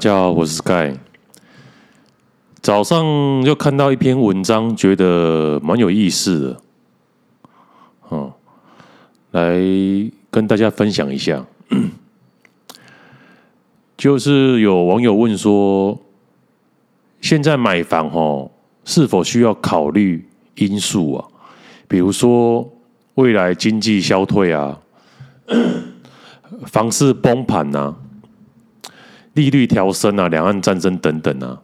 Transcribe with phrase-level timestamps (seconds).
[0.00, 0.96] 大家好，我是 Sky。
[2.62, 6.56] 早上就看到一篇文章，觉得蛮有意思的，
[8.08, 8.32] 哦，
[9.32, 9.60] 来
[10.30, 11.44] 跟大家分享一下。
[13.98, 16.00] 就是有网友问说，
[17.20, 18.50] 现在买房哦，
[18.86, 21.28] 是否需要考虑因素啊？
[21.86, 22.72] 比如说
[23.16, 24.80] 未来经济消退啊，
[26.64, 27.94] 房市崩盘啊。
[29.34, 31.60] 利率调升啊，两岸战争等等啊，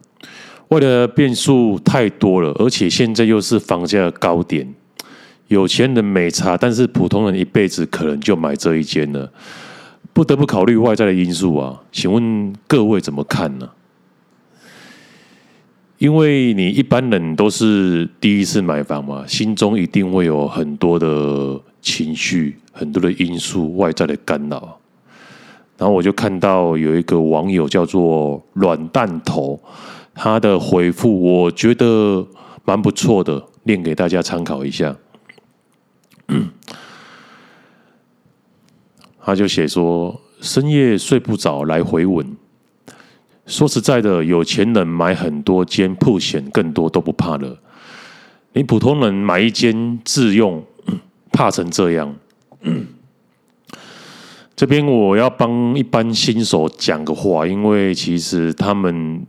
[0.69, 4.73] 为了变数太多了，而且现在又是房价的高点，
[5.47, 9.31] 有钱人没差，但是普通人一辈子可能就买这一间了，
[10.13, 11.81] 不得不考虑外在的因素啊。
[11.91, 13.69] 请问各位怎么看呢？
[15.97, 24.79] 因为你一般人都是第一次买房嘛，心中一定会有很多的情绪，很多的因素外在的干扰。
[25.77, 29.61] 然后我就看到有一个网友叫做软弹头，
[30.15, 32.25] 他的回复我觉得
[32.65, 34.95] 蛮不错的，念给大家参考一下。
[39.21, 42.35] 他就写说：深夜睡不着，来回吻。
[43.45, 47.57] 说实在的，有钱人买很多间曝险更多都不怕了，
[48.53, 50.63] 你普通人买一间自用，
[51.31, 52.15] 怕成这样。
[54.57, 59.23] 这边我要帮一般新手讲个话，因为其实他们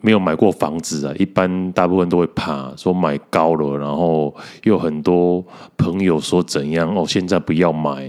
[0.00, 5.44] 没有买过房子啊，一般大部分都会怕说买高了，然后又很多
[5.76, 8.08] 朋友说怎样哦，现在不要买，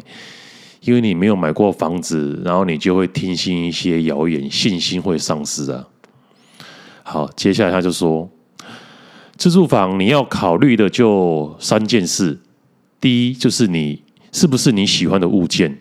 [0.81, 5.88] 因为你没有买过房子，然后你就会听信一些谣言，信心会丧失啊。
[7.01, 8.29] 好，接下来他就说，
[9.38, 12.39] 自住房你要考虑的就三件事，
[13.01, 15.79] 第一就是你是不是你喜欢的物件。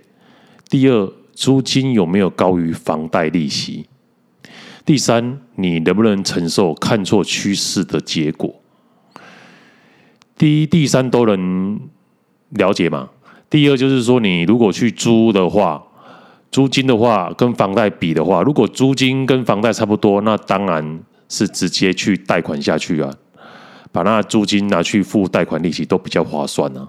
[0.68, 3.86] 第二，租金有没有高于房贷利息？
[4.84, 8.52] 第三，你能不能承受看错趋势的结果？
[10.36, 11.80] 第一、第三都能
[12.50, 13.10] 了解吗？
[13.48, 15.82] 第二就是说，你如果去租的话，
[16.50, 23.14] 租金的话跟房贷比的话，如果租金跟房贷差不多，那当然是直接去贷款下去啊，
[23.92, 26.88] 把那租金拿去付贷款利息都比较划算啊。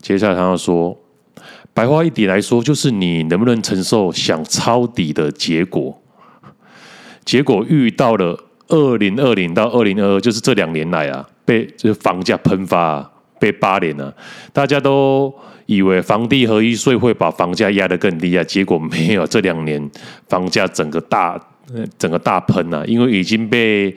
[0.00, 0.96] 接下来他要说。
[1.74, 5.98] 白话一点来说，就是你能不能承受想抄底的结果？
[7.24, 8.38] 结果遇到了
[8.68, 14.14] 二零二零到二零二二，就是这两年来啊，被就是房价喷发、被霸凌了。
[14.52, 15.32] 大家都
[15.66, 19.26] 以为房地合一税会把房价压得更低啊，结果没有。
[19.26, 19.90] 这两年
[20.28, 21.40] 房价整个大
[21.96, 23.94] 整个大喷啊，因为已经被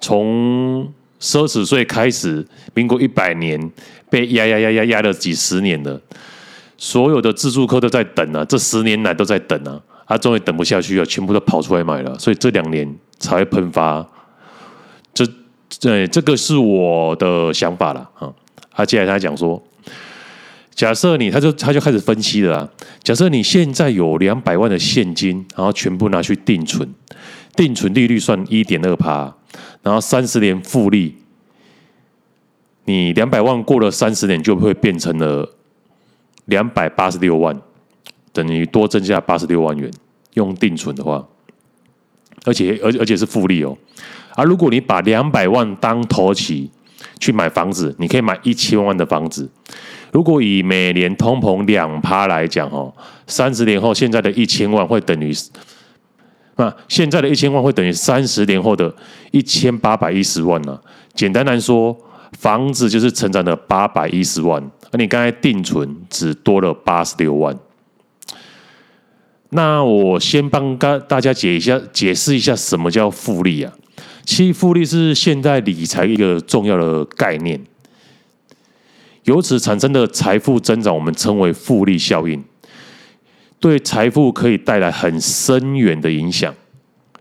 [0.00, 0.84] 从
[1.18, 3.58] 奢侈税开始，民国一百年
[4.08, 6.00] 被压压压压压了几十年了。
[6.78, 14.06] 所有的自助客都在等啊，这十年来都在等啊，他终于等不下去了，全部都跑出来买了，所以这两年才会喷发。
[15.14, 15.26] 这，
[15.70, 18.30] 这这个是我的想法了啊。
[18.72, 19.62] 他接下来他讲说，
[20.74, 22.68] 假设你，他就他就开始分析了啊。
[23.02, 26.86] 假设你现在有两百万的现金，然后全部拿去定存，
[27.54, 29.34] 定存利率算一点二趴，
[29.82, 31.16] 然后三十年复利，
[32.84, 35.55] 你两百万过了三十年就会变成了。
[36.46, 37.56] 两百八十六万，
[38.32, 39.88] 等于多增加八十六万元。
[40.34, 41.26] 用定存的话，
[42.44, 43.74] 而且而而且是复利哦。
[44.34, 46.70] 而如果你把两百万当头期
[47.18, 49.50] 去买房子，你可以买一千万的房子。
[50.12, 52.94] 如果以每年通膨两趴来讲哦，
[53.26, 55.32] 三十年后现在的一千万会等于，
[56.56, 58.94] 那现在的一千万会等于三十年后的
[59.30, 60.78] 一千八百一十万呢？
[61.14, 61.96] 简单来说，
[62.38, 64.62] 房子就是成长的八百一十万。
[64.90, 67.58] 而你刚才定存只多了八十六万，
[69.50, 73.72] 那我先帮大大家解一下，解释一下什么叫复利啊？
[74.24, 77.60] 其实复利是现代理财一个重要的概念，
[79.24, 82.42] 由此产生的财富增长，我们称为复利效应，
[83.60, 86.54] 对财富可以带来很深远的影响。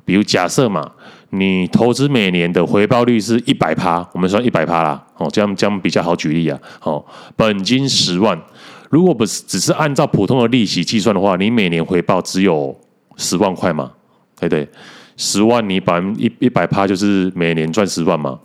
[0.04, 0.92] 比如假设嘛。
[1.32, 6.60] 你投资每年的回报率是一百趴，我们算一百趴啦，哦，这样这样比较好举例啊。
[6.82, 7.04] 哦，
[7.36, 8.40] 本金十万，
[8.90, 12.76] 如果不是只是按照普通的利息计算的话，你每年回报只有
[13.18, 13.92] 十万块嘛，
[14.40, 14.68] 对不对？
[15.18, 18.40] 十万你百分一一百趴就是每年赚十万嘛。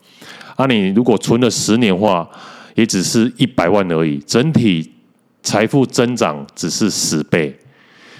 [0.56, 2.28] 啊，你如果存了十年的话，
[2.74, 4.92] 也只是一百万而已，整体
[5.42, 7.58] 财富增长只是十倍。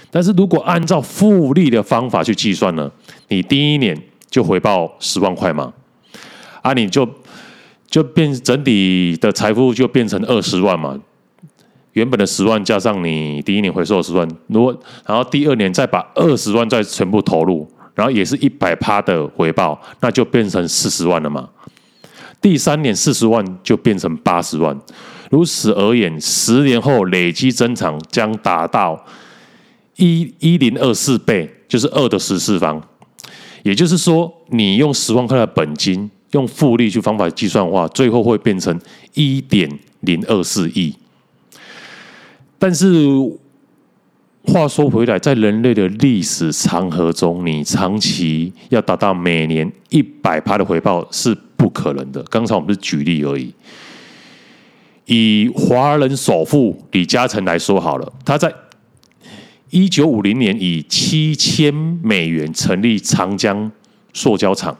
[0.09, 2.91] 但是如果按照复利的方法去计算呢，
[3.27, 3.97] 你第一年。
[4.31, 5.73] 就回报十万块嘛，
[6.61, 7.05] 啊，你就
[7.91, 10.97] 就变整体的财富就变成二十万嘛，
[11.91, 21.49] 原本的十万加上你第一年回收十万，如果然后第二年再把二十万再全部投入，然后也是一百趴的回报，那就变成四十万了嘛。
[22.39, 24.79] 第三年四十万就变成八十万，
[25.29, 29.05] 如此而言，十年后累积增长将达到
[29.97, 32.81] 一一零二四倍，就是二的十次方。
[33.63, 38.79] 也就是说，你用十万块的本金，用复利去方法计算的话，最后会变成
[39.13, 39.69] 一点
[40.01, 40.95] 零二四亿。
[42.57, 42.87] 但是
[44.43, 52.23] 话说回来，在人类的历史长河中，你长期要达到每年一百趴的回报是不可能的。
[52.23, 53.53] 刚才我们是举例而已。
[55.05, 58.53] 以华人首富李嘉诚来说好了，他在
[59.69, 61.73] 一九五零年以七千
[62.03, 63.71] 美元成立长江
[64.13, 64.77] 塑胶厂，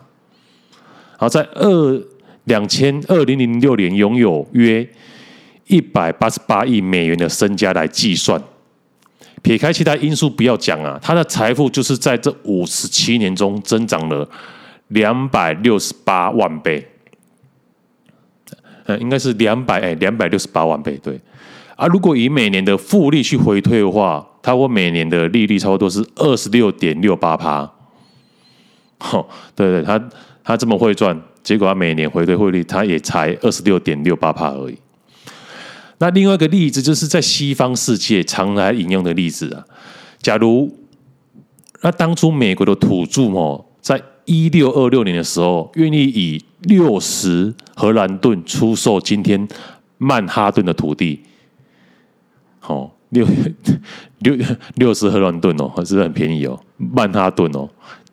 [1.22, 2.04] 好，在二
[2.46, 4.90] 两千二零零六年拥有约。
[5.68, 8.42] 一百八十八亿美元的身家来计算，
[9.42, 14.28] 撇开其他因素不要讲啊，他的财富就是在这五十七年中增长了
[14.90, 16.86] 两百六十八万倍，
[18.86, 21.18] 呃，应该是两百哎，两百六十八万倍对。
[21.78, 27.72] 啊，如果以每年的复利去回推的话，他会每年的利率差不多是二十六点六八趴。
[28.98, 29.98] 吼，对对，他
[30.44, 34.78] 他这么会赚，结果他每年回推汇率，他也才二十六点六八帕而已。
[36.00, 39.64] 那另外一个例子，就是在西方世界常来引用的例子啊。
[40.20, 40.76] 假如
[41.82, 49.48] 那当初美国的土著哦，在一六二六年的时候，愿意以六十荷兰盾出售今天
[49.98, 51.22] 曼哈顿的土地，
[52.60, 53.28] 好六
[54.20, 54.36] 六
[54.76, 57.70] 六十荷兰盾哦，还是很便宜哦，曼哈顿哦。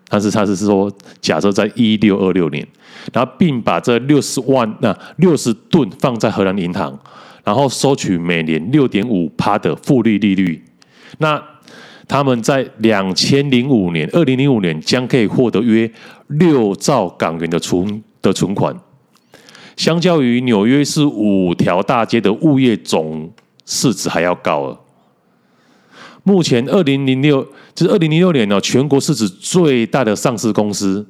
[0.09, 0.91] 但是他是说，
[1.21, 2.67] 假设在一六二六年，
[3.13, 6.99] 然后并把这六十万那六十吨放在荷兰银行。
[7.45, 10.63] 然后收取每年六点五趴的复利利率，
[11.17, 11.43] 那
[12.07, 15.91] 他们在两千零五年，二零零五年将可以获得约
[16.27, 18.77] 六兆港元的存的存款，
[19.79, 23.33] 相较于纽约市五条大街的物业总
[23.65, 24.79] 市值还要高了。
[26.29, 27.43] 目前二零零六
[27.75, 31.07] 就是二零零六年呢，全国市值最大的上市公司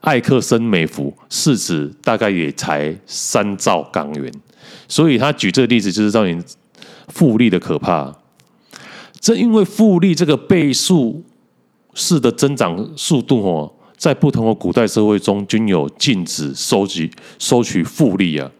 [0.00, 4.32] 艾克森美孚市值大概也才三兆港元。
[4.88, 6.42] 所以他举这个例子，就是让你
[7.08, 8.16] 复利的可怕。
[9.20, 11.22] 正因为复利这个倍数
[11.92, 18.50] 式的增长速度哦，在不同的古代社会中均有禁止收集收取复利啊。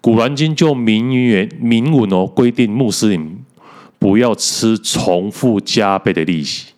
[0.00, 3.38] 古兰经就明言明文哦，规定穆斯林
[3.98, 6.68] 不要吃重复加倍的利息。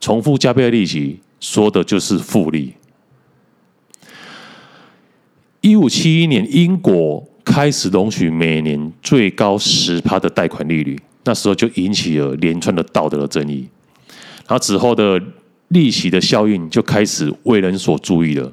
[0.00, 2.74] 重复加倍的利息，说的就是复利。
[5.60, 7.28] 一五七一年，英国。
[7.44, 13.68] 开始容许每年最高十趴的贷款利率，那时候就引起了连串的道德的争议。
[14.48, 15.20] 然后之后的
[15.68, 18.50] 利息的效应就开始为人所注意了。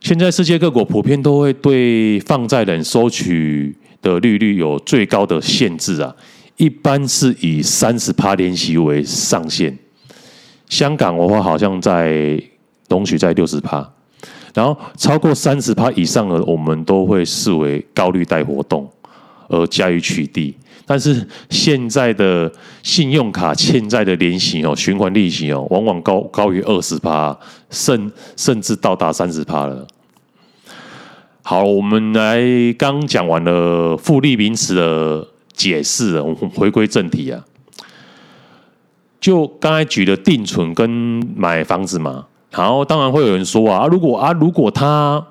[0.00, 6.16] 现在世界各国普遍都会对放债人收取的利率有最高的限制啊，
[6.56, 9.76] 一般是以三十趴年息为上限。
[10.68, 12.42] 香港的话，好像在
[12.88, 13.88] 容许在六十趴。
[14.54, 18.88] 然后超过三十趴以上的，我们都会视为高利贷活动
[19.48, 20.54] 而加以取缔。
[20.86, 22.52] 但是现在的
[22.82, 27.36] 信用卡欠债的年息哦，循环利息哦，往往高高于二十趴，
[27.70, 29.86] 甚甚至到达三十趴了。
[31.42, 32.40] 好，我们来
[32.78, 37.42] 刚讲完了复利名词的解释，我们回归正题啊。
[39.18, 40.90] 就刚才举的定存跟
[41.34, 42.26] 买房子嘛。
[42.50, 45.26] 然后当然会有人说啊，如果啊，如果他，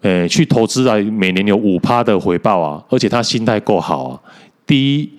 [0.00, 4.20] 诶，去投资啊，每年有五趴的回报啊，而且他心态够好啊，
[4.66, 5.10] 第一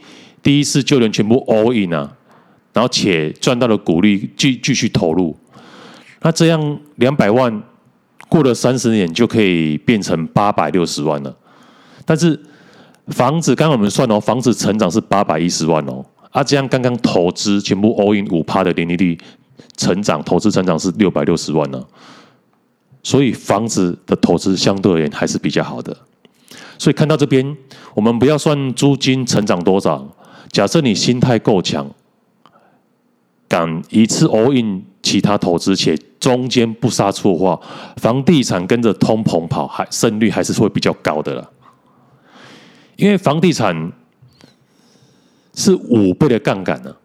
[0.42, 2.12] 第一次就能全部 all in 啊，
[2.74, 5.34] 然后且赚到了股利，继继续投入，
[6.22, 7.64] 那这样两百万
[8.28, 11.34] 过了三十年就可以变成八百六十万了。
[12.04, 12.38] 但是
[13.08, 19.18] 房子刚刚我们算哦，房子成长是八百一十万哦，啊，这样刚刚投资全部 all in 五趴的年利率。
[19.76, 21.84] 成长投资成长是六百六十万呢，
[23.02, 25.96] 所以房子的投资相对而言还是比较好的。
[26.78, 27.56] 所以看到这边，
[27.96, 30.06] 我们不要算租金成长多少，
[30.52, 31.90] 假设你心态够强，
[33.48, 37.60] 敢一次 all in 其他投资，且中间不杀出的话，
[37.98, 41.50] 房地产跟着通膨跑，还胜率还是会比较高的啦。
[42.96, 43.92] 因为房地产
[45.54, 46.96] 是五倍的杠杆呢。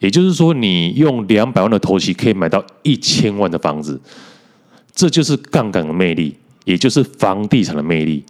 [0.00, 3.98] 也就是说，你用两百万的头期可以买到一千万的房子，
[4.94, 8.22] 这就是杠杆的魅力，也就是房地产的魅力。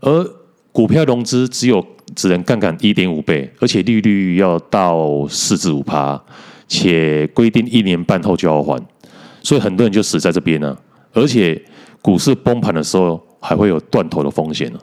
[0.00, 0.30] 而
[0.72, 6.22] 股票融资只有只能杠杆一点五倍，而且利率要到四至五趴，
[6.68, 8.84] 且规定一年半后就要还，
[9.42, 10.78] 所以很多人就死在这边了。
[11.14, 11.58] 而且
[12.02, 14.78] 股市崩盘的时候还会有断头的风险呢。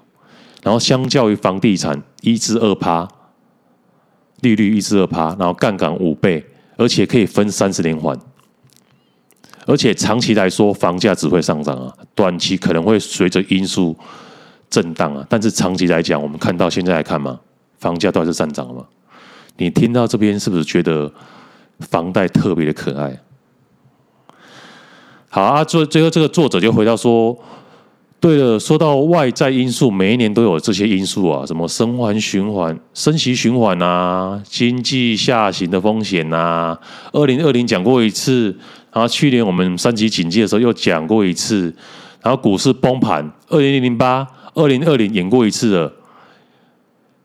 [0.61, 3.07] 然后相较于房地产一至二趴，
[4.41, 6.45] 利率一至二趴，然后杠杆五倍，
[6.77, 8.19] 而且可以分三十年还。
[9.67, 13.95] 而且长期来说，房价只会上涨啊，短期可能会随着因素
[14.69, 15.25] 震荡啊。
[15.29, 17.39] 但是长期来讲，我们看到现在来看嘛，
[17.79, 18.85] 房价都还是上涨嘛。
[19.57, 21.11] 你听到这边是不是觉得
[21.79, 23.19] 房贷特别的可爱？
[25.29, 27.37] 好啊，最最后这个作者就回到说，
[28.21, 36.79] 对了，说到外在因素，每一年都有这些因素啊，什么生还循环、升息循环啊，经济下行的风险啊。
[37.11, 38.55] 二零二零讲过一次。
[38.93, 41.73] 然后去年我们三级警戒的时候又讲过一次，
[42.21, 45.93] 然后股市崩盘，二零零八、二零二零演过一次了，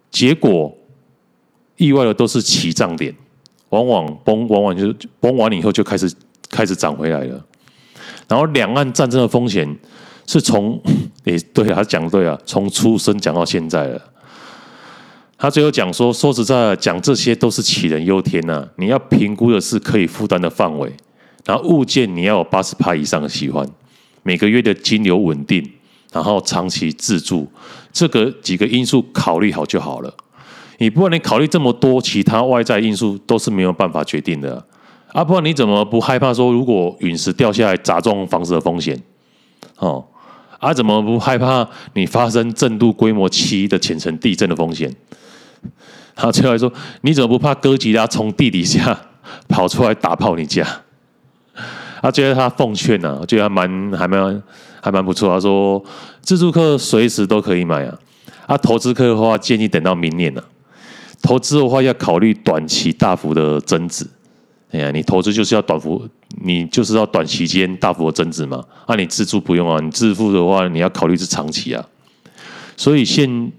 [0.09, 0.73] 结果
[1.77, 3.13] 意外的都是起涨点，
[3.71, 6.09] 往往崩，往往就崩完了以后就开始
[6.49, 7.45] 开始涨回来了。
[8.29, 9.69] 然后两岸战争的风险
[10.27, 10.81] 是从，
[11.25, 14.01] 诶，对啊，他讲对啊，从出生讲到现在了。
[15.39, 20.93] 他最后讲说，说实在讲这些都是杞人忧天呐、啊，你要评估的是可以负担的范围。
[21.45, 23.69] 然后物件你要有八十趴以上的喜欢，
[24.23, 25.71] 每个月的金流稳定，
[26.11, 27.47] 然后长期自住，
[27.93, 30.13] 这个几个因素考虑好就好了。
[30.79, 34.63] 你不管你考虑这么多其他外在因素都是没有办法决定的
[35.13, 35.23] 啊！
[35.23, 39.01] 不然你怎么不害怕说如果陨石掉下来砸中房子的风险？
[39.77, 40.05] 哦，
[40.67, 44.93] 啊怎么不害怕你发生震度规模七的浅层地震的风险？
[46.17, 48.99] 他，最后来说你怎么不怕哥吉拉从地底下
[49.49, 50.67] 跑出来打爆你家？
[52.03, 54.43] 他觉得他奉劝呐、啊，我觉得还蛮还蛮
[54.81, 55.29] 还蛮不错。
[55.29, 55.83] 他说，
[56.21, 57.99] 自助客随时都可以买啊。
[58.47, 60.47] 啊，投资客的话建议等到明年了、啊。
[61.23, 64.05] 投资的话要考虑短期大幅的增值。
[64.73, 66.09] 哎呀，你投资就是要短幅，
[66.47, 68.65] 你就是要短期间大幅的增值嘛。
[68.87, 71.85] 啊，你自住不用啊，你自住的话你要考虑是长期啊。
[72.77, 73.53] 所以现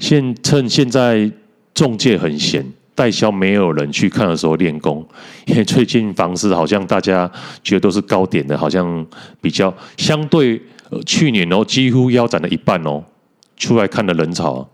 [0.00, 1.30] 现趁现在
[1.72, 2.66] 中介很闲。
[2.96, 5.06] 代销没有人去看的时候练功，
[5.44, 7.30] 因为最近房市好像大家
[7.62, 9.06] 觉得都是高点的，好像
[9.38, 10.58] 比较相对
[11.04, 13.04] 去年哦，几乎腰斩了一半哦，
[13.58, 14.66] 出来看的人潮，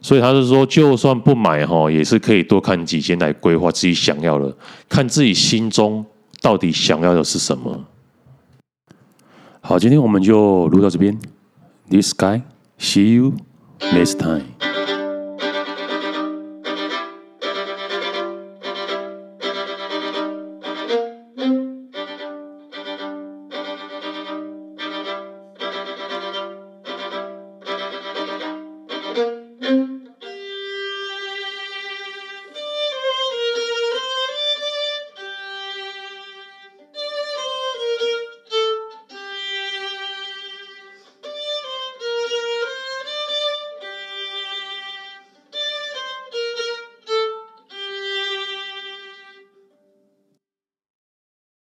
[0.00, 4.56] 所以他是说，就算不买哈，也是可以多看几间来规划自己想要的，
[4.88, 6.06] 看自己心中
[6.40, 7.84] 到底想要的是什么。
[9.60, 11.18] 好，今天我们就录到这边
[11.90, 13.34] ，This guy，see you
[13.80, 14.75] next time。